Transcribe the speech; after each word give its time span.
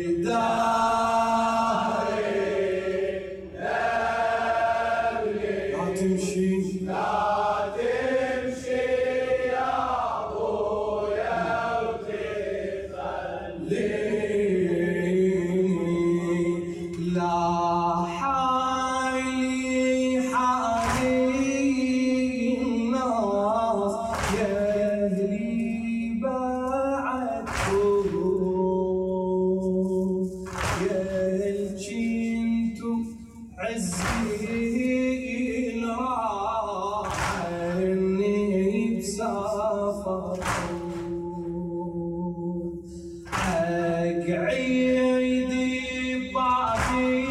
بعيدي 44.55 46.30
باسي 46.34 47.24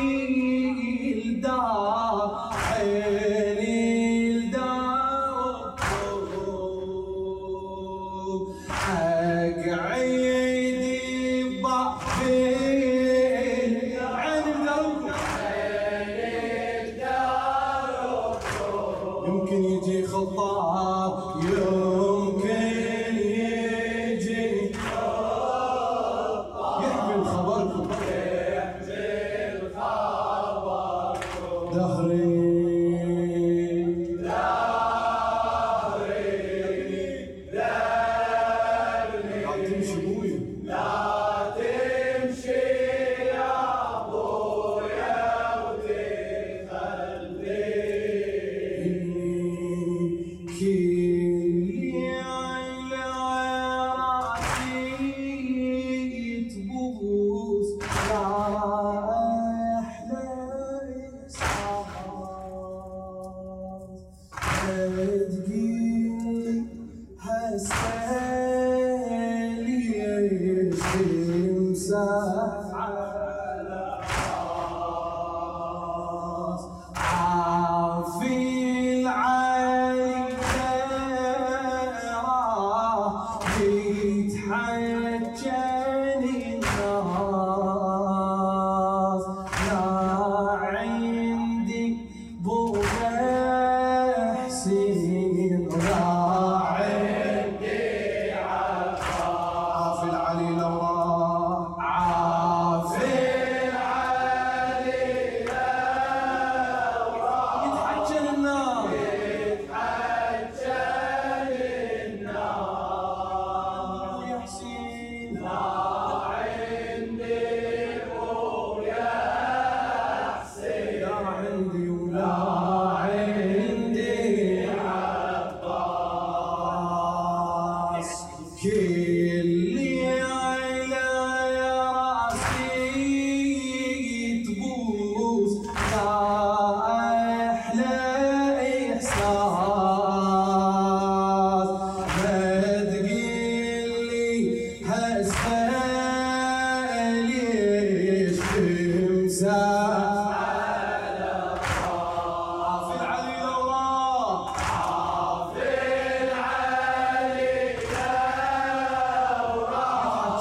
الدار 1.26 2.30
حق 8.70 9.64
عيني 9.68 10.13
Yeah. 71.94 72.64
love. 115.40 115.83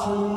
Awesome. 0.04 0.31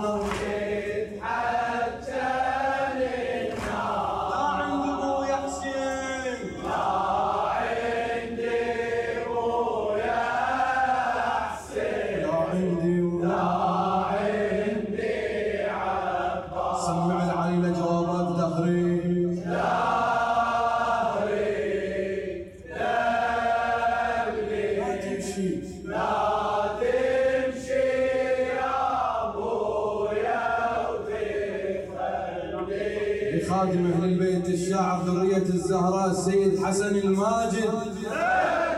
خادم 33.50 33.86
أهل 33.86 34.04
البيت 34.04 34.50
الشاعر 34.50 35.04
ذرية 35.06 35.38
الزهراء 35.38 36.12
السيد 36.12 36.66
حسن 36.66 36.96
الماجد. 36.96 37.70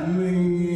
من 0.07 0.66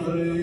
Amen. 0.00 0.39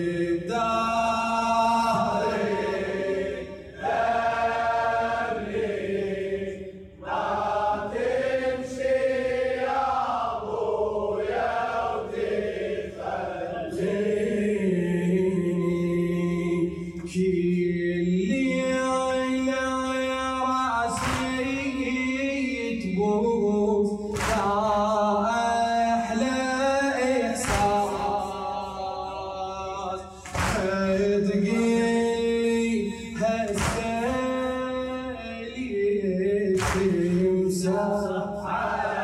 Hallelujah. 38.48 38.97